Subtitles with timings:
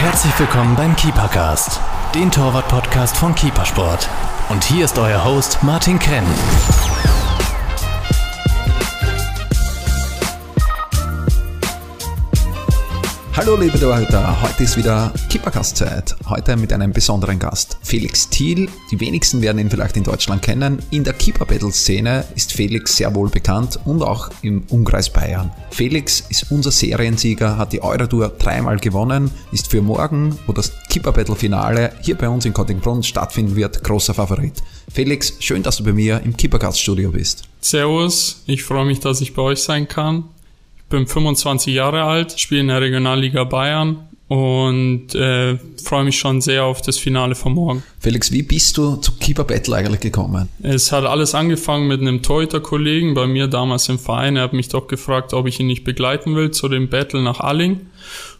[0.00, 1.78] Herzlich willkommen beim Keepercast,
[2.14, 4.08] den Torwart-Podcast von Keepersport.
[4.48, 6.24] Und hier ist euer Host Martin Krenn.
[13.40, 16.14] Hallo liebe Torhüter, heute ist wieder Kippercast-Zeit.
[16.28, 18.68] Heute mit einem besonderen Gast, Felix Thiel.
[18.90, 20.82] Die wenigsten werden ihn vielleicht in Deutschland kennen.
[20.90, 25.50] In der Keeper-Battle-Szene ist Felix sehr wohl bekannt und auch im Umkreis Bayern.
[25.70, 31.94] Felix ist unser Seriensieger, hat die Eurotour dreimal gewonnen, ist für morgen, wo das Keeper-Battle-Finale
[32.02, 34.62] hier bei uns in Kottingbrunn stattfinden wird, großer Favorit.
[34.92, 37.44] Felix, schön, dass du bei mir im Keepercast-Studio bist.
[37.62, 40.24] Servus, ich freue mich, dass ich bei euch sein kann
[40.90, 46.64] bin 25 Jahre alt, spiele in der Regionalliga Bayern und äh, freue mich schon sehr
[46.64, 47.82] auf das Finale von morgen.
[47.98, 50.48] Felix, wie bist du zu Keeper Battle eigentlich gekommen?
[50.62, 54.36] Es hat alles angefangen mit einem Torhüter-Kollegen bei mir damals im Verein.
[54.36, 57.40] Er hat mich doch gefragt, ob ich ihn nicht begleiten will zu dem Battle nach
[57.40, 57.80] Alling.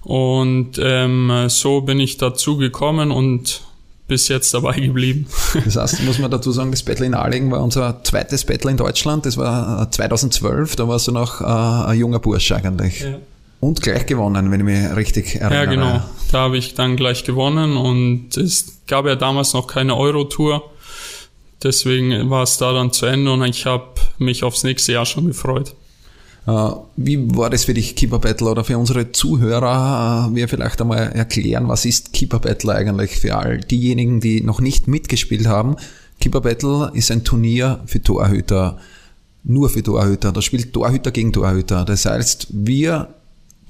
[0.02, 3.62] Und ähm, so bin ich dazu gekommen und
[4.10, 5.26] bis jetzt dabei geblieben.
[5.64, 8.76] Das heißt, muss man dazu sagen, das Battle in Arlingen war unser zweites Battle in
[8.76, 9.24] Deutschland.
[9.24, 13.00] Das war 2012, äh, da warst du noch äh, ein junger Bursch eigentlich.
[13.00, 13.18] Ja.
[13.60, 15.64] Und gleich gewonnen, wenn ich mich richtig erinnere.
[15.64, 16.02] Ja, genau.
[16.32, 20.62] Da habe ich dann gleich gewonnen und es gab ja damals noch keine Euro-Tour.
[21.62, 23.84] Deswegen war es da dann zu Ende und ich habe
[24.18, 25.74] mich aufs nächste Jahr schon gefreut.
[26.50, 28.48] Äh, wie war das für dich, Keeper Battle?
[28.48, 33.36] Oder für unsere Zuhörer, äh, wir vielleicht einmal erklären, was ist Keeper Battle eigentlich für
[33.36, 35.76] all diejenigen, die noch nicht mitgespielt haben.
[36.20, 38.78] Keeper Battle ist ein Turnier für Torhüter,
[39.44, 40.32] nur für Torhüter.
[40.32, 41.84] Da spielt Torhüter gegen Torhüter.
[41.84, 43.14] Das heißt, wir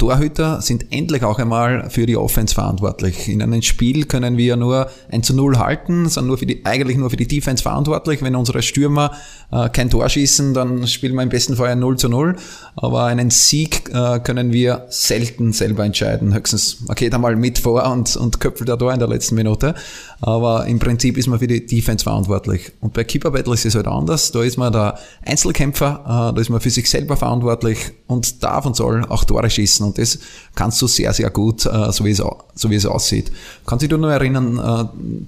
[0.01, 3.29] Torhüter sind endlich auch einmal für die Offense verantwortlich.
[3.29, 6.97] In einem Spiel können wir nur 1 zu 0 halten, sind nur für die, eigentlich
[6.97, 8.23] nur für die Defense verantwortlich.
[8.23, 9.13] Wenn unsere Stürmer
[9.53, 12.37] äh, kein Tor schießen, dann spielen wir im besten Fall ein 0 zu 0.
[12.77, 16.33] Aber einen Sieg äh, können wir selten selber entscheiden.
[16.33, 19.75] Höchstens, man geht einmal mit vor und, und köpfelt da Tor in der letzten Minute.
[20.23, 22.73] Aber im Prinzip ist man für die Defense verantwortlich.
[22.81, 24.33] Und bei Keeper Battle ist es halt anders.
[24.33, 28.65] Da ist man der Einzelkämpfer, äh, da ist man für sich selber verantwortlich und darf
[28.65, 30.19] und soll auch Tore schießen und das
[30.55, 32.23] kannst du sehr, sehr gut, äh, so wie es,
[32.55, 33.31] so wie es aussieht.
[33.67, 34.57] Kannst du dich nur erinnern,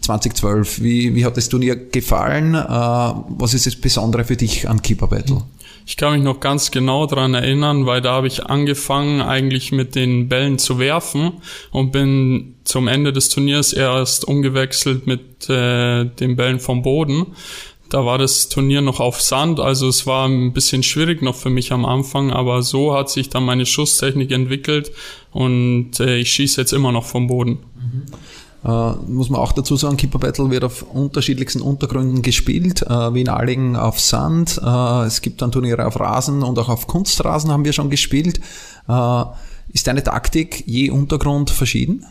[0.01, 2.55] 2012, äh, wie, wie hat das Turnier gefallen?
[2.55, 5.43] Äh, was ist das Besondere für dich an Keeper Battle?
[5.85, 9.95] Ich kann mich noch ganz genau daran erinnern, weil da habe ich angefangen eigentlich mit
[9.97, 11.33] den Bällen zu werfen
[11.73, 17.27] und bin zum Ende des Turniers erst umgewechselt mit äh, den Bällen vom Boden.
[17.93, 21.51] Da war das Turnier noch auf Sand, also es war ein bisschen schwierig noch für
[21.51, 24.93] mich am Anfang, aber so hat sich dann meine Schusstechnik entwickelt
[25.31, 27.59] und äh, ich schieße jetzt immer noch vom Boden.
[27.75, 28.03] Mhm.
[28.65, 33.23] Uh, muss man auch dazu sagen, Keeper Battle wird auf unterschiedlichsten Untergründen gespielt, uh, wie
[33.23, 34.59] in Allingen auf Sand.
[34.65, 38.41] Uh, es gibt dann Turniere auf Rasen und auch auf Kunstrasen haben wir schon gespielt.
[39.73, 42.07] ist deine Taktik je Untergrund verschieden?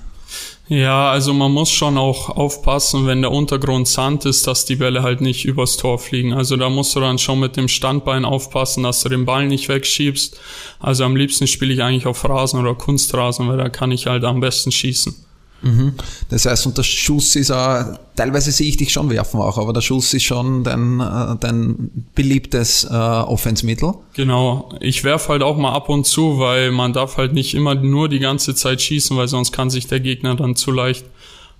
[0.67, 5.03] Ja, also man muss schon auch aufpassen, wenn der Untergrund Sand ist, dass die Bälle
[5.03, 6.33] halt nicht übers Tor fliegen.
[6.33, 9.67] Also da musst du dann schon mit dem Standbein aufpassen, dass du den Ball nicht
[9.67, 10.39] wegschiebst.
[10.79, 14.23] Also am liebsten spiele ich eigentlich auf Rasen oder Kunstrasen, weil da kann ich halt
[14.23, 15.30] am besten schießen.
[15.61, 15.93] Mhm.
[16.29, 17.85] Das heißt, und der Schuss ist auch,
[18.15, 21.91] teilweise sehe ich dich schon werfen auch, aber der Schuss ist schon dein, äh, dein
[22.15, 23.93] beliebtes äh, Offensmittel.
[24.15, 24.69] Genau.
[24.79, 28.09] Ich werfe halt auch mal ab und zu, weil man darf halt nicht immer nur
[28.09, 31.05] die ganze Zeit schießen, weil sonst kann sich der Gegner dann zu leicht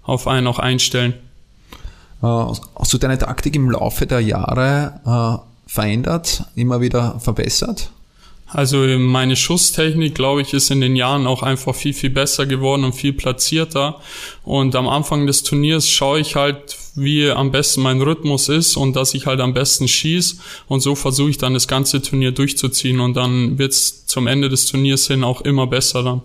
[0.03, 1.13] auf einen auch einstellen.
[2.23, 7.91] Äh, hast du deine Taktik im Laufe der Jahre äh, verändert, immer wieder verbessert?
[8.53, 12.84] Also meine Schusstechnik, glaube ich, ist in den Jahren auch einfach viel, viel besser geworden
[12.84, 14.01] und viel platzierter.
[14.44, 18.97] Und am Anfang des Turniers schaue ich halt, wie am besten mein Rhythmus ist und
[18.97, 20.35] dass ich halt am besten schieße.
[20.67, 24.66] Und so versuche ich dann das ganze Turnier durchzuziehen und dann wird's zum Ende des
[24.66, 26.22] Turniers hin auch immer besser dann.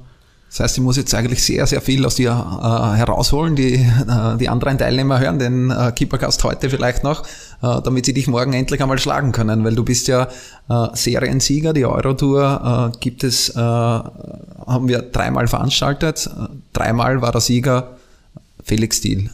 [0.56, 3.56] Das heißt, ich muss jetzt eigentlich sehr, sehr viel aus dir äh, herausholen.
[3.56, 7.24] Die, äh, die anderen Teilnehmer hören den äh, Keepercast heute vielleicht noch,
[7.62, 10.28] äh, damit sie dich morgen endlich einmal schlagen können, weil du bist ja
[10.70, 11.74] äh, Seriensieger.
[11.74, 16.30] Die Eurotour äh, gibt es, äh, haben wir dreimal veranstaltet.
[16.72, 17.98] Dreimal war der Sieger
[18.64, 19.28] Felix Thiel.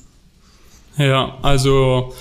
[0.96, 2.14] Ja, also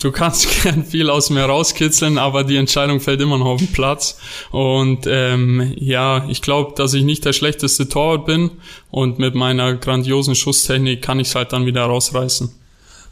[0.00, 3.72] du kannst gern viel aus mir rauskitzeln, aber die Entscheidung fällt immer noch auf den
[3.72, 4.18] Platz.
[4.50, 8.50] Und ähm, ja, ich glaube, dass ich nicht der schlechteste Torwart bin
[8.90, 12.59] und mit meiner grandiosen Schusstechnik kann ich es halt dann wieder rausreißen.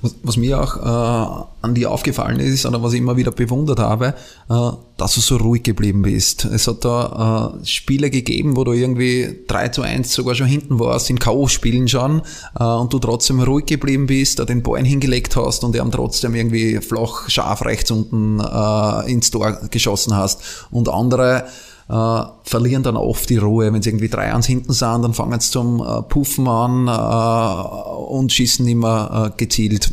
[0.01, 3.81] Was, was mir auch äh, an dir aufgefallen ist oder was ich immer wieder bewundert
[3.81, 4.15] habe,
[4.49, 6.45] äh, dass du so ruhig geblieben bist.
[6.45, 10.79] Es hat da äh, Spiele gegeben, wo du irgendwie 3 zu 1 sogar schon hinten
[10.79, 12.23] warst, in K.O.-Spielen schon,
[12.59, 16.35] äh, und du trotzdem ruhig geblieben bist, da den Ball hingelegt hast und haben trotzdem
[16.37, 20.67] irgendwie flach, scharf rechts unten äh, ins Tor geschossen hast.
[20.71, 21.47] Und andere
[21.89, 23.73] äh, verlieren dann oft die Ruhe.
[23.73, 27.99] Wenn sie irgendwie drei ans hinten sind, dann fangen sie zum äh, Puffen an äh,
[28.13, 29.91] und schießen immer äh, gezielt.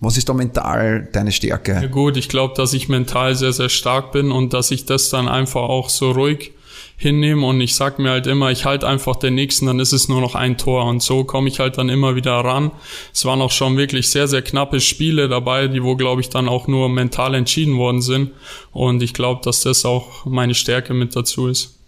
[0.00, 1.72] Was ist da mental deine Stärke?
[1.72, 5.10] Ja gut, ich glaube, dass ich mental sehr, sehr stark bin und dass ich das
[5.10, 6.52] dann einfach auch so ruhig
[6.98, 10.08] hinnehme und ich sag mir halt immer, ich halte einfach den nächsten, dann ist es
[10.08, 12.72] nur noch ein Tor und so komme ich halt dann immer wieder ran.
[13.14, 16.48] Es waren auch schon wirklich sehr, sehr knappe Spiele dabei, die wo, glaube ich, dann
[16.48, 18.32] auch nur mental entschieden worden sind
[18.72, 21.78] und ich glaube, dass das auch meine Stärke mit dazu ist.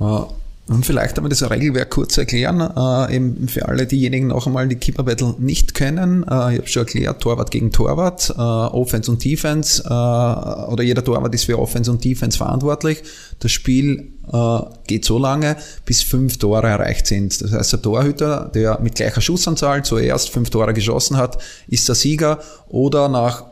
[0.00, 0.26] Uh
[0.72, 4.76] und vielleicht einmal das Regelwerk kurz erklären, äh, eben für alle diejenigen noch einmal, die
[4.76, 6.22] Keeper Battle nicht kennen.
[6.24, 11.04] Äh, ich habe schon erklärt, Torwart gegen Torwart, äh, Offense und Defense, äh, oder jeder
[11.04, 13.02] Torwart ist für Offense und Defense verantwortlich.
[13.38, 17.40] Das Spiel äh, geht so lange, bis fünf Tore erreicht sind.
[17.40, 21.94] Das heißt, der Torhüter, der mit gleicher Schussanzahl zuerst fünf Tore geschossen hat, ist der
[21.94, 23.51] Sieger oder nach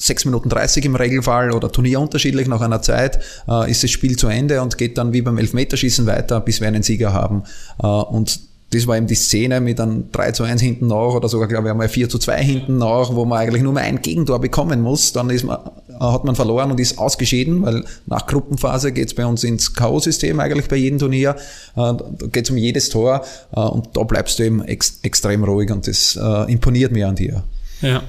[0.00, 4.16] 6 Minuten 30 im Regelfall oder Turnier unterschiedlich nach einer Zeit äh, ist das Spiel
[4.16, 7.44] zu Ende und geht dann wie beim Elfmeterschießen weiter, bis wir einen Sieger haben.
[7.82, 11.28] Äh, und das war eben die Szene mit einem 3 zu 1 hinten nach oder
[11.28, 14.00] sogar, glaube ich, einmal 4 zu 2 hinten nach, wo man eigentlich nur mal ein
[14.00, 15.12] Gegentor bekommen muss.
[15.12, 15.58] Dann ist man,
[15.88, 19.74] äh, hat man verloren und ist ausgeschieden, weil nach Gruppenphase geht es bei uns ins
[19.74, 21.30] K.O.-System eigentlich bei jedem Turnier.
[21.30, 21.34] Äh,
[21.74, 23.24] da geht es um jedes Tor
[23.54, 27.42] äh, und da bleibst du eben ex extrem ruhig und das imponiert mir an dir.
[27.82, 28.02] Ja.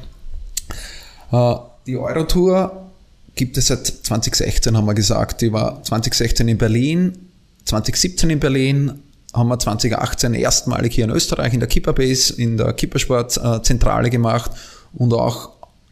[1.82, 2.90] Äh, die Eurotour
[3.36, 5.42] gibt es seit 2016, haben wir gesagt.
[5.42, 7.18] Die war 2016 in Berlin,
[7.66, 9.00] 2017 in Berlin,
[9.34, 14.52] haben wir 2018 erstmalig hier in Österreich in der Kipperbase, in der Kippersport-Zentrale gemacht
[14.94, 15.52] und auch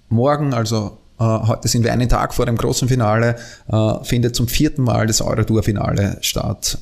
[0.10, 3.38] morgen, also äh, heute sind wir einen Tag vor dem großen Finale,
[3.72, 6.80] äh, findet zum vierten Mal das Eurotour-Finale statt.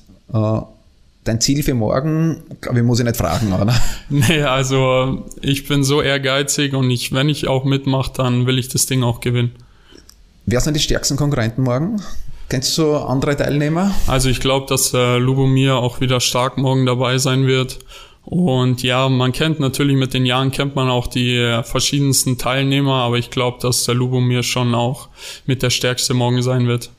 [1.28, 3.74] Äh, dein Ziel für morgen, glaube ich, muss ich nicht fragen, oder?
[4.10, 8.70] Nee, also ich bin so ehrgeizig und ich, wenn ich auch mitmache, dann will ich
[8.70, 9.52] das Ding auch gewinnen.
[10.46, 12.02] Wer sind die stärksten Konkurrenten morgen?
[12.50, 13.92] Kennst du andere Teilnehmer?
[14.08, 17.80] Also ich glaube, dass äh, Lubomir auch wieder stark morgen dabei sein wird.
[18.24, 22.96] Und ja, man kennt natürlich mit den Jahren kennt man auch die äh, verschiedensten Teilnehmer,
[22.96, 25.10] aber ich glaube, dass der Lubomir schon auch
[25.46, 26.90] mit der stärkste morgen sein wird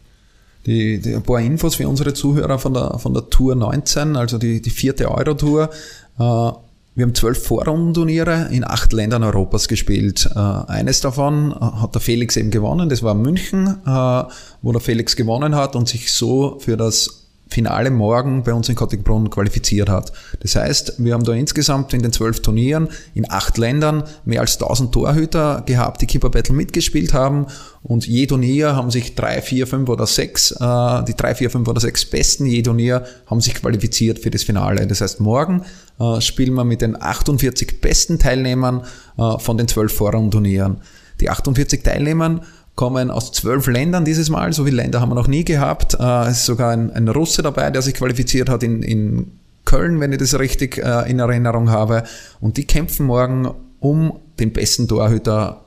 [0.67, 4.39] die, die, ein paar Infos für unsere Zuhörer von der, von der Tour 19, also
[4.39, 5.71] die, die vierte Euro-Tour.
[6.19, 6.53] Äh,
[6.99, 10.29] wir haben zwölf Vorrundenturniere in acht Ländern Europas gespielt.
[10.35, 14.25] Äh, eines davon hat der Felix eben gewonnen, das war München, äh,
[14.63, 17.18] wo der Felix gewonnen hat und sich so für das
[17.49, 20.13] Finale morgen bei uns in Kottigbrunn qualifiziert hat.
[20.41, 24.55] Das heißt, wir haben da insgesamt in den zwölf Turnieren in acht Ländern mehr als
[24.55, 27.47] 1000 Torhüter gehabt, die Keeper Battle mitgespielt haben
[27.83, 31.69] und je Turnier haben sich drei, vier, fünf oder sechs, äh, die drei, vier, fünf
[31.69, 34.87] oder sechs Besten je Turnier haben sich qualifiziert für das Finale.
[34.87, 35.65] Das heißt, morgen
[35.99, 38.85] äh, spielen wir mit den 48 besten Teilnehmern
[39.17, 40.79] äh, von den zwölf Vorrundenturnieren.
[41.21, 42.43] Die 48 Teilnehmern
[42.79, 44.53] kommen aus zwölf Ländern dieses Mal.
[44.53, 45.95] So viele Länder haben wir noch nie gehabt.
[45.99, 49.33] Äh, es ist sogar ein, ein Russe dabei, der sich qualifiziert hat in, in
[49.65, 52.05] Köln, wenn ich das richtig äh, in Erinnerung habe.
[52.41, 55.65] Und die kämpfen morgen um den besten Torhüter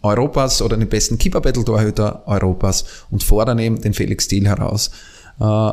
[0.00, 4.90] Europas oder den besten Keeper Battle Torhüter Europas und fordern eben den Felix Thiel heraus.
[5.38, 5.70] Äh,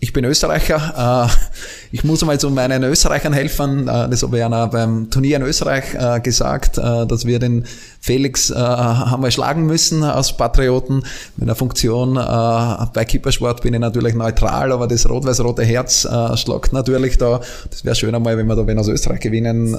[0.00, 1.28] ich bin Österreicher.
[1.28, 1.46] Äh,
[1.92, 3.86] ich muss einmal zu meinen Österreichern helfen.
[3.86, 7.66] Äh, das habe ich einer beim Turnier in Österreich äh, gesagt, dass wir den
[8.00, 11.02] Felix haben wir schlagen müssen aus Patrioten.
[11.36, 17.18] Mit einer Funktion bei Kippersport bin ich natürlich neutral, aber das rot-weiß-rote Herz schlagt natürlich
[17.18, 17.40] da.
[17.70, 19.76] Das wäre schön einmal, wenn wir da wenn aus Österreich gewinnen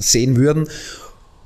[0.00, 0.68] sehen würden.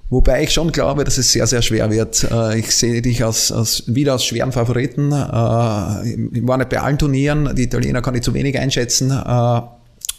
[0.08, 2.25] Wobei ich schon glaube, dass es sehr, sehr schwer wird.
[2.30, 5.10] Äh, ich sehe dich als, als wieder als schweren Favoriten.
[5.10, 7.54] Äh, ich war nicht bei allen Turnieren.
[7.56, 9.10] Die Italiener kann ich zu wenig einschätzen.
[9.10, 9.70] Äh, aber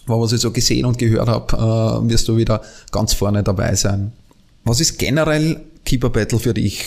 [0.08, 4.14] was ich so gesehen und gehört habe, wirst du wieder ganz vorne dabei sein.
[4.64, 6.86] Was ist generell Keeper Battle für dich?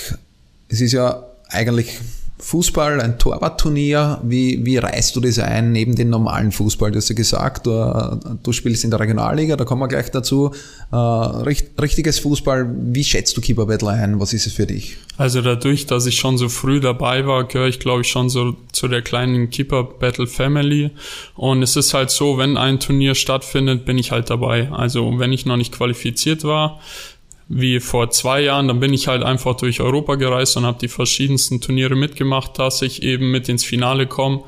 [0.68, 1.98] Es ist ja eigentlich
[2.40, 6.90] Fußball, ein Torwartturnier, wie, wie reißt du das ein neben den normalen Fußball?
[6.90, 10.50] Du hast ja gesagt, du, du spielst in der Regionalliga, da kommen wir gleich dazu.
[10.90, 14.20] Äh, richtiges Fußball, wie schätzt du Keeper Battle ein?
[14.20, 14.96] Was ist es für dich?
[15.18, 18.56] Also dadurch, dass ich schon so früh dabei war, gehöre ich glaube ich schon so
[18.72, 20.90] zu der kleinen Keeper Battle Family.
[21.34, 24.70] Und es ist halt so, wenn ein Turnier stattfindet, bin ich halt dabei.
[24.72, 26.80] Also wenn ich noch nicht qualifiziert war,
[27.52, 28.68] wie vor zwei Jahren.
[28.68, 32.80] Dann bin ich halt einfach durch Europa gereist und habe die verschiedensten Turniere mitgemacht, dass
[32.80, 34.42] ich eben mit ins Finale komme,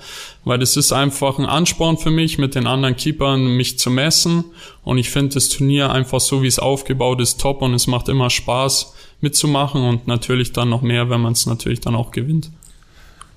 [0.44, 4.44] weil das ist einfach ein Ansporn für mich, mit den anderen Keepern mich zu messen.
[4.85, 8.09] Und ich finde das Turnier einfach so, wie es aufgebaut ist, top und es macht
[8.09, 12.50] immer Spaß mitzumachen und natürlich dann noch mehr, wenn man es natürlich dann auch gewinnt.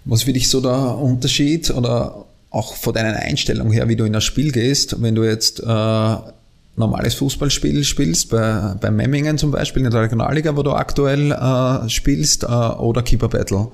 [0.05, 4.13] Was für dich so der Unterschied oder auch von deiner Einstellung her, wie du in
[4.13, 6.15] das Spiel gehst, wenn du jetzt äh,
[6.75, 11.89] normales Fußballspiel spielst, bei, bei Memmingen zum Beispiel in der Regionalliga, wo du aktuell äh,
[11.89, 13.72] spielst, äh, oder Keeper Battle?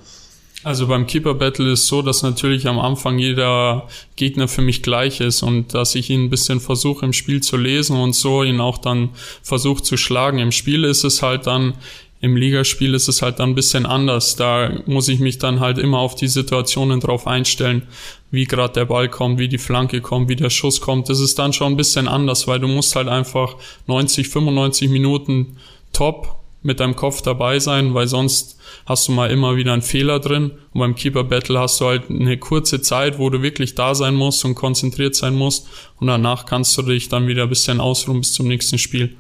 [0.64, 5.20] Also beim Keeper Battle ist so, dass natürlich am Anfang jeder Gegner für mich gleich
[5.20, 8.60] ist und dass ich ihn ein bisschen versuche im Spiel zu lesen und so ihn
[8.60, 9.10] auch dann
[9.42, 10.38] versuche zu schlagen.
[10.38, 11.74] Im Spiel ist es halt dann,
[12.22, 14.36] im Ligaspiel ist es halt dann ein bisschen anders.
[14.36, 17.88] Da muss ich mich dann halt immer auf die Situationen drauf einstellen,
[18.30, 21.10] wie gerade der Ball kommt, wie die Flanke kommt, wie der Schuss kommt.
[21.10, 23.56] Das ist dann schon ein bisschen anders, weil du musst halt einfach
[23.88, 25.58] 90, 95 Minuten
[25.94, 30.20] top mit deinem Kopf dabei sein, weil sonst hast du mal immer wieder einen Fehler
[30.20, 30.52] drin.
[30.74, 34.14] Und beim Keeper Battle hast du halt eine kurze Zeit, wo du wirklich da sein
[34.14, 35.68] musst und konzentriert sein musst.
[36.00, 39.18] Und danach kannst du dich dann wieder ein bisschen ausruhen bis zum nächsten Spiel.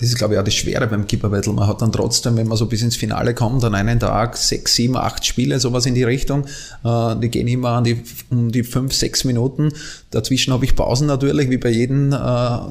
[0.00, 1.52] Das ist, glaube ich, auch das Schwere beim Keeper Battle.
[1.52, 4.74] Man hat dann trotzdem, wenn man so bis ins Finale kommt, an einem Tag sechs,
[4.74, 6.46] sieben, acht Spiele, sowas in die Richtung.
[6.82, 9.74] Äh, die gehen immer an die, um die fünf, sechs Minuten.
[10.10, 12.16] Dazwischen habe ich Pausen natürlich, wie bei jedem äh,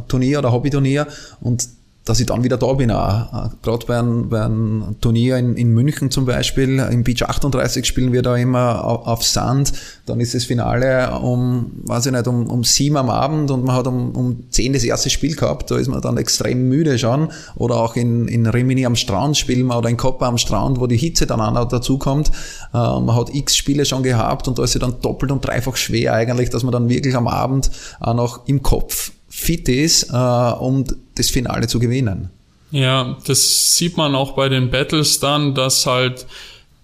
[0.07, 1.05] Turnier oder Hobbyturnier.
[1.39, 1.69] Und
[2.09, 2.89] dass ich dann wieder da bin.
[2.89, 3.51] Auch.
[3.61, 8.11] Gerade bei einem, bei einem Turnier in, in München zum Beispiel, im Beach 38 spielen
[8.11, 9.73] wir da immer auf, Sand.
[10.07, 13.75] Dann ist das Finale um, weiß ich nicht, um, um sieben am Abend und man
[13.75, 15.69] hat um, um zehn das erste Spiel gehabt.
[15.69, 17.29] Da ist man dann extrem müde schon.
[17.55, 20.87] Oder auch in, in Rimini am Strand spielen wir oder in Koppa am Strand, wo
[20.87, 22.29] die Hitze dann auch dazukommt.
[22.73, 25.75] Äh, man hat x Spiele schon gehabt und da ist es dann doppelt und dreifach
[25.75, 30.15] schwer eigentlich, dass man dann wirklich am Abend auch noch im Kopf fit ist, äh,
[30.15, 30.85] um
[31.19, 32.29] das Finale zu gewinnen.
[32.71, 36.27] Ja, das sieht man auch bei den Battles dann, dass halt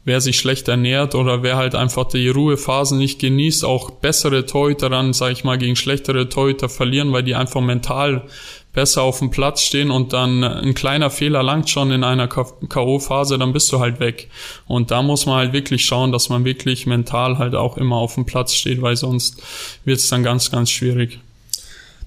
[0.05, 4.89] wer sich schlecht ernährt oder wer halt einfach die Ruhephasen nicht genießt, auch bessere Torhüter
[4.89, 8.23] dann, sag ich mal, gegen schlechtere Torhüter verlieren, weil die einfach mental
[8.71, 13.37] besser auf dem Platz stehen und dann ein kleiner Fehler langt schon in einer K.O.-Phase,
[13.37, 14.29] dann bist du halt weg.
[14.67, 18.15] Und da muss man halt wirklich schauen, dass man wirklich mental halt auch immer auf
[18.15, 19.41] dem Platz steht, weil sonst
[19.85, 21.19] wird es dann ganz, ganz schwierig.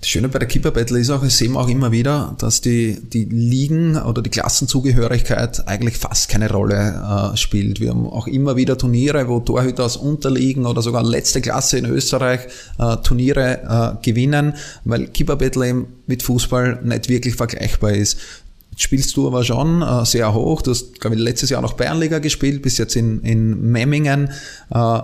[0.00, 3.00] Das Schöne bei der Keeper Battle ist auch, wir sehen auch immer wieder, dass die,
[3.00, 7.80] die Ligen oder die Klassenzugehörigkeit eigentlich fast keine Rolle äh, spielt.
[7.80, 11.86] Wir haben auch immer wieder Turniere, wo Torhüter aus Unterliegen oder sogar letzte Klasse in
[11.86, 12.42] Österreich
[12.78, 18.18] äh, Turniere äh, gewinnen, weil Keeper Battle eben mit Fußball nicht wirklich vergleichbar ist.
[18.76, 20.62] Spielst du aber schon äh, sehr hoch.
[20.62, 24.30] Du hast, glaube ich, letztes Jahr noch Bayernliga gespielt, bis jetzt in, in Memmingen.
[24.70, 25.00] Äh,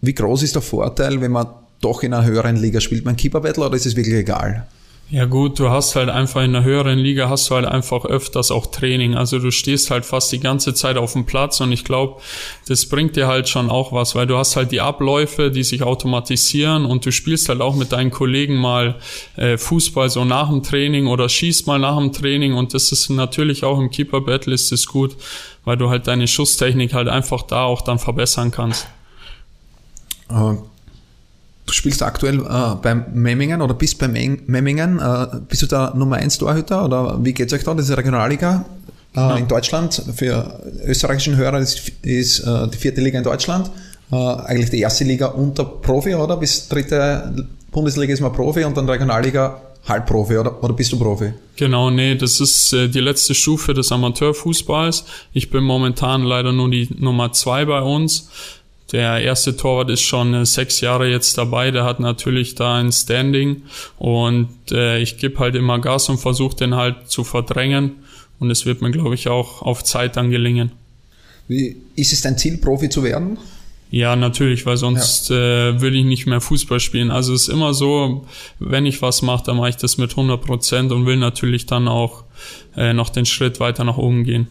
[0.00, 1.48] wie groß ist der Vorteil, wenn man
[1.84, 4.66] doch in einer höheren Liga spielt man Keeper Battle oder ist es wirklich egal?
[5.10, 8.50] Ja gut, du hast halt einfach in einer höheren Liga hast du halt einfach öfters
[8.50, 9.14] auch Training.
[9.14, 12.22] Also du stehst halt fast die ganze Zeit auf dem Platz und ich glaube,
[12.68, 15.82] das bringt dir halt schon auch was, weil du hast halt die Abläufe, die sich
[15.82, 18.96] automatisieren und du spielst halt auch mit deinen Kollegen mal
[19.36, 23.10] äh, Fußball so nach dem Training oder schießt mal nach dem Training und das ist
[23.10, 25.16] natürlich auch im Keeper Battle ist es gut,
[25.66, 28.88] weil du halt deine Schusstechnik halt einfach da auch dann verbessern kannst.
[30.30, 30.56] Uh
[31.66, 35.00] Du spielst aktuell äh, beim Memmingen oder bist beim Memmingen.
[35.00, 37.74] Äh, bist du da Nummer 1 Torhüter oder wie geht's euch da?
[37.74, 38.64] Das ist Regionalliga
[39.12, 39.36] äh, genau.
[39.36, 40.02] in Deutschland.
[40.14, 43.70] Für österreichischen Hörer ist, ist äh, die vierte Liga in Deutschland.
[44.12, 46.36] Äh, eigentlich die erste Liga unter Profi, oder?
[46.36, 51.32] Bis dritte Bundesliga ist man Profi und dann Regionalliga Halbprofi oder, oder bist du Profi?
[51.56, 55.04] Genau, nee, das ist äh, die letzte Stufe des Amateurfußballs.
[55.32, 58.28] Ich bin momentan leider nur die Nummer zwei bei uns.
[58.92, 62.92] Der erste Torwart ist schon äh, sechs Jahre jetzt dabei, der hat natürlich da ein
[62.92, 63.62] Standing
[63.98, 67.92] und äh, ich gebe halt immer Gas und versuche den halt zu verdrängen
[68.38, 70.72] und es wird mir, glaube ich, auch auf Zeit dann gelingen.
[71.48, 73.38] Wie, ist es dein Ziel, Profi zu werden?
[73.90, 75.36] Ja, natürlich, weil sonst ja.
[75.68, 77.10] äh, würde ich nicht mehr Fußball spielen.
[77.10, 78.26] Also es ist immer so,
[78.58, 81.86] wenn ich was mache, dann mache ich das mit 100 Prozent und will natürlich dann
[81.86, 82.24] auch
[82.76, 84.48] äh, noch den Schritt weiter nach oben gehen.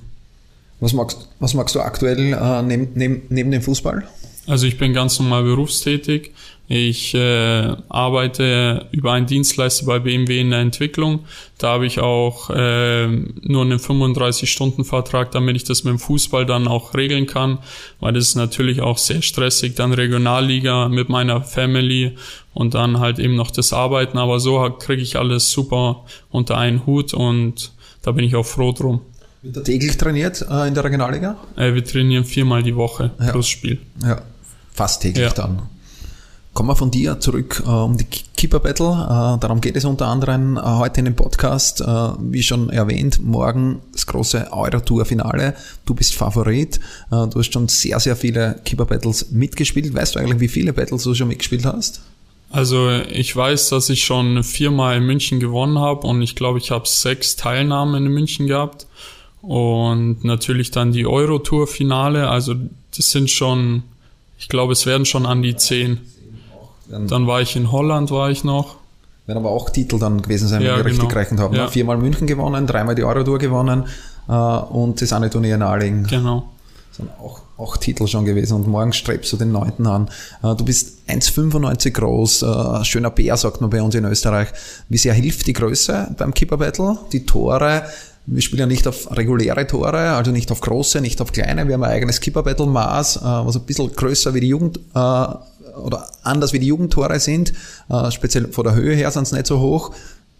[0.79, 4.07] Was magst, was magst du aktuell äh, neben, neben, neben dem Fußball?
[4.45, 6.31] Also ich bin ganz normal berufstätig.
[6.67, 11.25] Ich äh, arbeite über einen Dienstleister bei BMW in der Entwicklung.
[11.57, 16.67] Da habe ich auch äh, nur einen 35-Stunden-Vertrag, damit ich das mit dem Fußball dann
[16.67, 17.59] auch regeln kann,
[17.99, 19.75] weil das ist natürlich auch sehr stressig.
[19.75, 22.15] Dann Regionalliga mit meiner Family
[22.53, 24.17] und dann halt eben noch das Arbeiten.
[24.17, 28.71] Aber so kriege ich alles super unter einen Hut und da bin ich auch froh
[28.71, 29.01] drum.
[29.43, 31.35] Wird er täglich trainiert äh, in der Regionalliga?
[31.57, 33.31] Äh, wir trainieren viermal die Woche ja.
[33.31, 33.81] plus Spiel.
[34.01, 34.21] Ja,
[34.71, 35.33] fast täglich ja.
[35.33, 35.63] dann.
[36.53, 38.05] Kommen wir von dir zurück äh, um die
[38.37, 38.87] Keeper Battle.
[38.87, 41.81] Äh, darum geht es unter anderem äh, heute in dem Podcast.
[41.81, 41.85] Äh,
[42.19, 45.55] wie schon erwähnt, morgen das große Euro-Tour-Finale.
[45.85, 46.79] Du bist Favorit.
[47.09, 49.93] Du hast schon sehr, sehr viele Keeper Battles mitgespielt.
[49.93, 52.01] Weißt du eigentlich, wie viele Battles du schon mitgespielt hast?
[52.49, 56.71] Also ich weiß, dass ich schon viermal in München gewonnen habe und ich glaube, ich
[56.71, 58.87] habe sechs Teilnahmen in München gehabt.
[59.43, 62.29] Und natürlich dann die Euro-Tour-Finale.
[62.29, 62.55] Also
[62.95, 63.83] das sind schon
[64.43, 65.99] ich glaube, es werden schon an die zehn.
[66.89, 68.75] Dann war ich in Holland, war ich noch.
[69.25, 70.89] Werden aber auch Titel dann gewesen sein, wenn ja, wir genau.
[70.89, 71.55] richtig gerechnet haben.
[71.55, 71.69] Ja.
[71.69, 73.85] Viermal München gewonnen, dreimal die Euro-Tour gewonnen
[74.27, 76.03] äh, und das eine Turnier in Arling.
[76.03, 76.49] Genau.
[76.89, 80.09] Das sind auch, acht Titel schon gewesen und morgen strebst du den neunten an.
[80.43, 84.49] Äh, du bist 1,95 groß, äh, schöner Bär, sagt man bei uns in Österreich.
[84.89, 86.97] Wie sehr hilft die Größe beim Keeper Battle?
[87.13, 87.83] Die Tore,
[88.25, 91.67] wir spielen ja nicht auf reguläre Tore, also nicht auf große, nicht auf kleine.
[91.67, 94.79] Wir haben ein eigenes Keeper Battle Maß, äh, was ein bisschen größer wie die Jugend,
[94.93, 97.51] oder anders wie die Jugendtore sind.
[98.11, 99.91] Speziell von der Höhe her sind es nicht so hoch.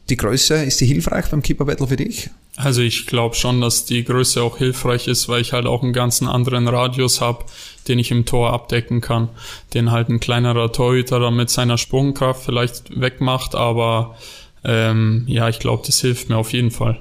[0.09, 2.29] Die Größe, ist die hilfreich beim Keeper Battle für dich?
[2.55, 5.93] Also ich glaube schon, dass die Größe auch hilfreich ist, weil ich halt auch einen
[5.93, 7.45] ganzen anderen Radius habe,
[7.87, 9.29] den ich im Tor abdecken kann,
[9.73, 14.15] den halt ein kleinerer Torhüter dann mit seiner Sprungkraft vielleicht wegmacht, aber
[14.63, 16.99] ähm, ja, ich glaube, das hilft mir auf jeden Fall.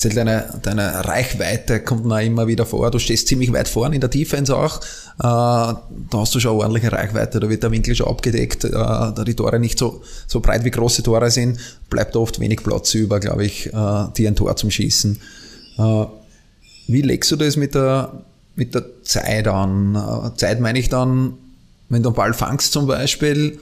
[0.00, 2.90] Deine, deine Reichweite kommt mir immer wieder vor.
[2.90, 4.80] Du stehst ziemlich weit vorn in der Defense auch.
[4.80, 4.82] Äh,
[5.20, 5.78] da
[6.14, 7.40] hast du schon eine ordentliche Reichweite.
[7.40, 8.64] Da wird der Winkel schon abgedeckt.
[8.64, 11.58] Äh, da die Tore nicht so, so breit wie große Tore sind,
[11.90, 13.70] bleibt oft wenig Platz über, glaube ich, äh,
[14.16, 15.20] dir ein Tor zum Schießen.
[16.86, 18.24] Wie legst du das mit der,
[18.56, 20.32] mit der Zeit an?
[20.36, 21.34] Zeit meine ich dann,
[21.88, 23.58] wenn du einen Ball fangst zum Beispiel,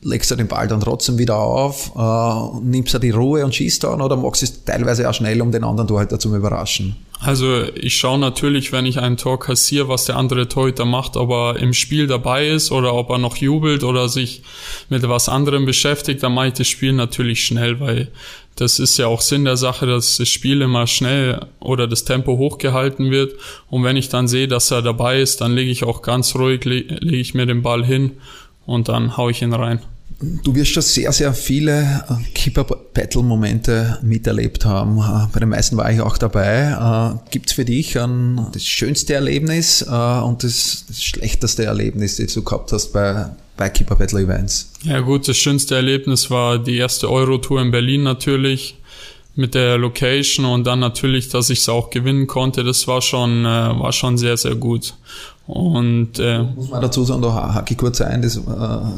[0.00, 3.84] legst du den Ball dann trotzdem wieder auf, äh, nimmst du die Ruhe und schießt
[3.84, 6.96] dann oder magst du es teilweise auch schnell, um den anderen Torhüter zu überraschen?
[7.20, 11.30] Also ich schaue natürlich, wenn ich ein Tor kassiere, was der andere Torhüter macht, ob
[11.30, 14.42] er im Spiel dabei ist oder ob er noch jubelt oder sich
[14.88, 18.08] mit was anderem beschäftigt, dann mache ich das Spiel natürlich schnell, weil
[18.54, 22.38] das ist ja auch Sinn der Sache, dass das Spiel immer schnell oder das Tempo
[22.38, 23.34] hochgehalten wird.
[23.68, 26.64] Und wenn ich dann sehe, dass er dabei ist, dann lege ich auch ganz ruhig,
[26.64, 28.12] lege ich mir den Ball hin
[28.68, 29.80] und dann hau ich ihn rein.
[30.20, 34.98] Du wirst schon sehr, sehr viele äh, Keeper-Battle-Momente miterlebt haben.
[34.98, 37.16] Äh, bei den meisten war ich auch dabei.
[37.24, 42.34] Äh, Gibt es für dich ein, das schönste Erlebnis und das, das schlechteste Erlebnis, das
[42.34, 44.72] du gehabt hast bei, bei Keeper-Battle-Events?
[44.82, 48.76] Ja gut, das schönste Erlebnis war die erste Euro-Tour in Berlin natürlich
[49.34, 53.44] mit der Location und dann natürlich, dass ich es auch gewinnen konnte, das war schon,
[53.44, 54.94] war schon sehr, sehr gut.
[55.48, 58.42] Und äh, muss man dazu sagen, da hake ich kurz ein, das, äh,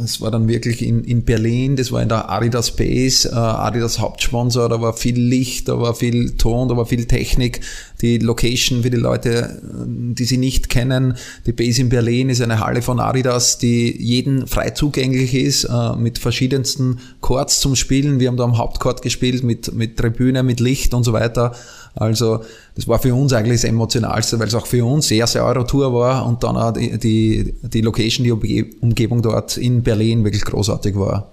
[0.03, 4.01] das war dann wirklich in, in Berlin, das war in der Adidas Base, äh, Adidas
[4.01, 7.61] Hauptsponsor, da war viel Licht, da war viel Ton, da war viel Technik.
[8.01, 12.61] Die Location für die Leute, die sie nicht kennen, die Base in Berlin ist eine
[12.61, 18.21] Halle von Adidas, die jeden frei zugänglich ist, äh, mit verschiedensten Chords zum Spielen.
[18.21, 21.53] Wir haben da am Hauptchord gespielt, mit, mit Tribüne, mit Licht und so weiter.
[21.95, 22.45] Also
[22.77, 25.93] das war für uns eigentlich das Emotionalste, weil es auch für uns sehr, sehr Euro-Tour
[25.93, 30.97] war und dann auch die, die, die Location, die Umgebung dort in Berlin wirklich großartig
[30.97, 31.33] war.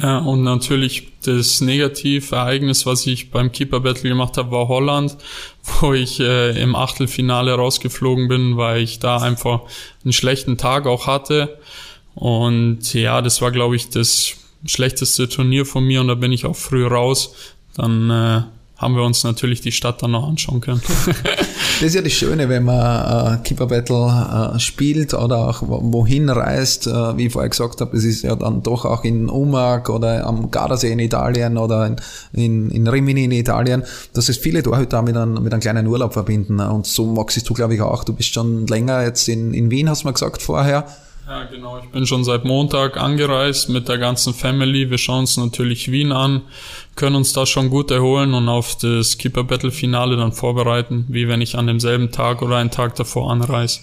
[0.00, 5.16] Ja, und natürlich das Negativereignis, was ich beim Keeper Battle gemacht habe, war Holland,
[5.80, 9.62] wo ich äh, im Achtelfinale rausgeflogen bin, weil ich da einfach
[10.02, 11.58] einen schlechten Tag auch hatte.
[12.14, 16.46] Und ja, das war, glaube ich, das schlechteste Turnier von mir und da bin ich
[16.46, 17.34] auch früh raus.
[17.76, 18.42] Dann äh,
[18.82, 20.82] haben wir uns natürlich die Stadt dann noch anschauen können.
[21.06, 26.28] das ist ja das Schöne, wenn man äh, Keeper Battle äh, spielt oder auch wohin
[26.28, 26.88] reist.
[26.88, 30.26] Äh, wie ich vorher gesagt habe, es ist ja dann doch auch in Umag oder
[30.26, 31.96] am Gardasee in Italien oder in,
[32.32, 36.12] in, in Rimini in Italien, dass es viele Torhüter mit einem, mit einem kleinen Urlaub
[36.12, 36.58] verbinden.
[36.58, 38.02] Und so magst du, glaube ich, auch.
[38.02, 40.86] Du bist schon länger jetzt in, in Wien, hast du mal gesagt vorher.
[41.32, 41.78] Ja, genau.
[41.78, 44.90] Ich bin schon seit Montag angereist mit der ganzen Family.
[44.90, 46.42] Wir schauen uns natürlich Wien an,
[46.94, 51.28] können uns da schon gut erholen und auf das Keeper Battle Finale dann vorbereiten, wie
[51.28, 53.80] wenn ich an demselben Tag oder einen Tag davor anreise.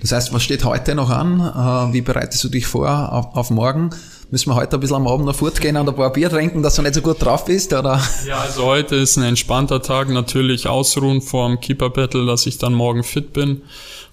[0.00, 1.40] Das heißt, was steht heute noch an?
[1.40, 3.90] Äh, wie bereitest du dich vor auf, auf morgen?
[4.30, 6.76] Müssen wir heute ein bisschen am Abend noch fortgehen und ein paar Bier trinken, dass
[6.76, 8.00] du nicht so gut drauf bist, oder?
[8.26, 12.56] Ja, also heute ist ein entspannter Tag, natürlich ausruhen vor dem Keeper Battle, dass ich
[12.56, 13.62] dann morgen fit bin.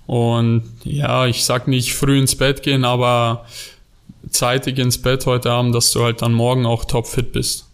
[0.05, 3.45] Und ja, ich sag nicht früh ins Bett gehen, aber
[4.29, 7.65] zeitig ins Bett heute Abend, dass du halt dann morgen auch topfit bist.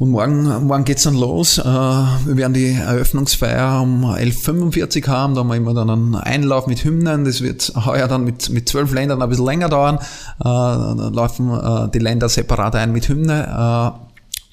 [0.00, 1.58] Und morgen, morgen geht's dann los.
[1.58, 5.34] Äh, wir werden die Eröffnungsfeier um 11.45 haben.
[5.34, 7.26] Da haben wir immer dann einen Einlauf mit Hymnen.
[7.26, 9.96] Das wird heuer dann mit, mit zwölf Ländern ein bisschen länger dauern.
[9.96, 13.92] Äh, dann laufen äh, die Länder separat ein mit Hymne.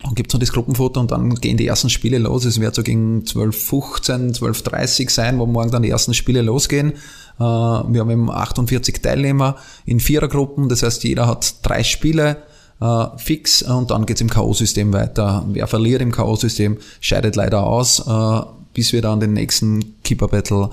[0.04, 2.46] Dann gibt's noch das Gruppenfoto und dann gehen die ersten Spiele los.
[2.46, 6.92] Es wird so gegen 12.15, 12.30 sein, wo morgen dann die ersten Spiele losgehen.
[6.92, 9.56] Äh, wir haben eben 48 Teilnehmer
[9.86, 12.44] in Vierergruppen, das heißt jeder hat drei Spiele
[12.80, 15.46] äh, fix und dann geht's im K.O.-System weiter.
[15.48, 18.42] Wer verliert im K.O.-System, scheidet leider aus, äh,
[18.74, 20.70] bis wir dann den nächsten Keeper-Battle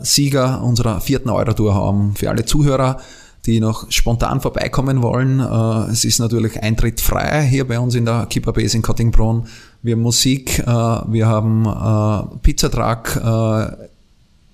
[0.00, 2.16] Sieger unserer vierten Euro-Tour haben.
[2.16, 3.02] Für alle Zuhörer,
[3.46, 5.40] die noch spontan vorbeikommen wollen.
[5.40, 9.46] Äh, es ist natürlich Eintritt frei hier bei uns in der Keeper Base in Kottingbrunn.
[9.82, 13.14] Wir haben Musik, äh, wir haben äh, Pizzatruck,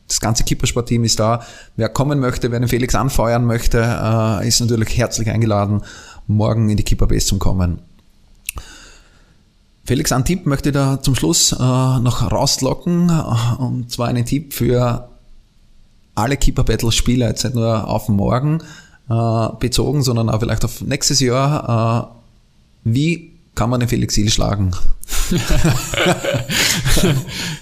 [0.06, 1.42] das ganze Kippersportteam ist da.
[1.76, 3.78] Wer kommen möchte, wer den Felix anfeuern möchte,
[4.44, 5.80] ist natürlich herzlich eingeladen,
[6.26, 7.80] morgen in die Kipper Base zu kommen.
[9.86, 13.10] Felix, einen Tipp möchte ich da zum Schluss noch rauslocken,
[13.58, 15.08] und zwar einen Tipp für
[16.14, 18.62] alle Keeper Battle Spieler jetzt nicht nur auf morgen
[19.08, 22.10] äh, bezogen, sondern auch vielleicht auf nächstes Jahr.
[22.84, 24.72] Äh, wie kann man den Felix Hill schlagen?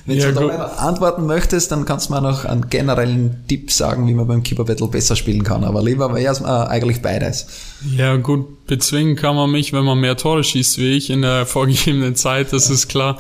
[0.07, 4.09] Wenn ja, du da antworten möchtest, dann kannst du mir noch einen generellen Tipp sagen,
[4.09, 5.65] wie man beim Keeper Battle besser spielen kann.
[5.65, 7.47] Aber lieber wäre es äh, eigentlich beides.
[7.97, 11.47] Ja, gut, bezwingen kann man mich, wenn man mehr Tore schießt wie ich in der
[11.47, 13.19] vorgegebenen Zeit, das ist klar.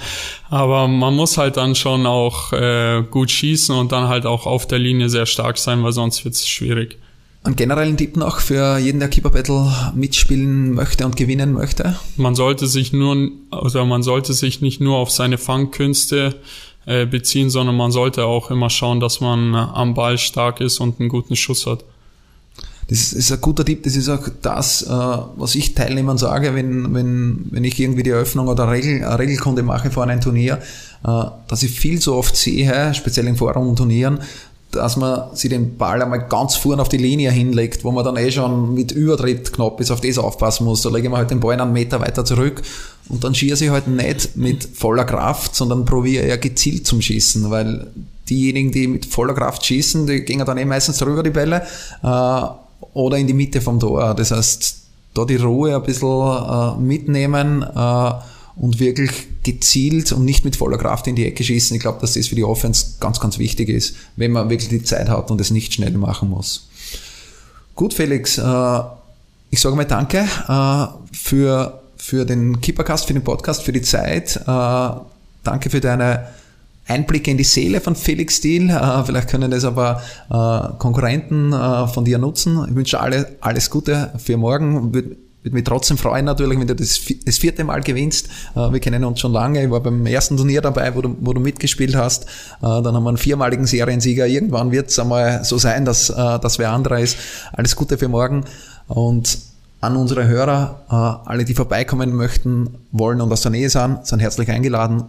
[0.50, 4.66] Aber man muss halt dann schon auch äh, gut schießen und dann halt auch auf
[4.66, 6.98] der Linie sehr stark sein, weil sonst wird es schwierig.
[7.44, 11.96] Einen generellen Tipp noch für jeden, der Keeper Battle mitspielen möchte und gewinnen möchte?
[12.16, 16.36] Man sollte sich nur, also man sollte sich nicht nur auf seine Fangkünste
[16.86, 21.00] äh, beziehen, sondern man sollte auch immer schauen, dass man am Ball stark ist und
[21.00, 21.84] einen guten Schuss hat.
[22.88, 26.94] Das ist ein guter Tipp, das ist auch das, äh, was ich Teilnehmern sage, wenn,
[26.94, 30.58] wenn, wenn ich irgendwie die Eröffnung oder Regel, Regelkunde mache vor einem Turnier,
[31.04, 34.18] äh, dass ich viel so oft sehe, speziell in Vorrundenturnieren,
[34.72, 38.16] dass man sich den Ball einmal ganz vorne auf die Linie hinlegt, wo man dann
[38.16, 40.82] eh schon mit Übertritt knapp ist, auf das aufpassen muss.
[40.82, 42.62] Da lege ich mir halt den Ball einen Meter weiter zurück
[43.08, 47.50] und dann schieße ich halt nicht mit voller Kraft, sondern probiere eher gezielt zum Schießen,
[47.50, 47.86] weil
[48.28, 51.62] diejenigen, die mit voller Kraft schießen, die gehen dann eh meistens drüber die Bälle
[52.02, 52.42] äh,
[52.94, 54.14] oder in die Mitte vom Tor.
[54.14, 54.76] Das heißt,
[55.14, 58.12] da die Ruhe ein bisschen äh, mitnehmen äh,
[58.56, 59.10] und wirklich
[59.42, 61.74] gezielt und nicht mit voller Kraft in die Ecke schießen.
[61.74, 64.82] Ich glaube, dass das für die Offense ganz, ganz wichtig ist, wenn man wirklich die
[64.82, 66.68] Zeit hat und es nicht schnell machen muss.
[67.74, 68.80] Gut, Felix, äh,
[69.50, 74.36] ich sage mal danke äh, für, für den Keepercast, für den Podcast, für die Zeit.
[74.36, 74.90] Äh,
[75.44, 76.28] danke für deine
[76.86, 78.68] Einblicke in die Seele von Felix Thiel.
[79.06, 80.02] Vielleicht können das aber
[80.78, 82.66] Konkurrenten von dir nutzen.
[82.68, 84.90] Ich wünsche alle, alles Gute für morgen
[85.42, 88.28] würde mich trotzdem freuen natürlich, wenn du das, das vierte Mal gewinnst.
[88.54, 89.64] Äh, wir kennen uns schon lange.
[89.64, 92.24] Ich war beim ersten Turnier dabei, wo du, wo du mitgespielt hast.
[92.24, 92.26] Äh,
[92.60, 94.26] dann haben wir einen viermaligen Seriensieger.
[94.26, 97.16] Irgendwann wird es einmal so sein, dass, äh, dass wer anderer ist.
[97.52, 98.44] Alles Gute für morgen.
[98.86, 99.38] Und
[99.80, 104.48] an unsere Hörer, alle, die vorbeikommen möchten, wollen und aus der Nähe sind, sind herzlich
[104.48, 105.06] eingeladen.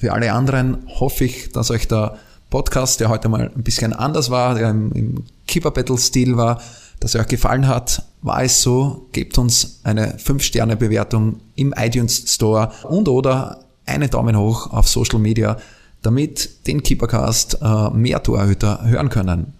[0.00, 2.18] Für alle anderen hoffe ich, dass euch der
[2.50, 6.60] Podcast, der heute mal ein bisschen anders war, der im, Keeper Battle Stil war,
[6.98, 8.02] dass er euch gefallen hat.
[8.22, 14.70] War es so, gebt uns eine 5-Sterne-Bewertung im iTunes Store und oder einen Daumen hoch
[14.72, 15.56] auf Social Media,
[16.02, 19.54] damit den Keepercast äh, mehr Torhüter hören können.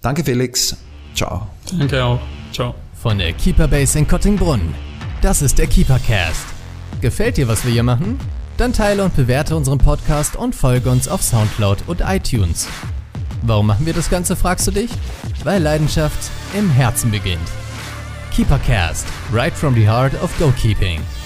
[0.00, 0.76] Danke Felix.
[1.14, 1.48] Ciao.
[1.76, 2.20] Danke auch.
[2.52, 2.74] Ciao.
[2.94, 4.74] Von der Keeper Base in Kottingbrunn.
[5.20, 6.46] Das ist der Keepercast.
[7.00, 8.18] Gefällt dir, was wir hier machen?
[8.56, 12.66] Dann teile und bewerte unseren Podcast und folge uns auf Soundcloud und iTunes.
[13.42, 14.90] Warum machen wir das Ganze, fragst du dich?
[15.44, 17.38] Weil Leidenschaft im Herzen beginnt.
[18.38, 21.17] Keepercast, right from the heart of goalkeeping.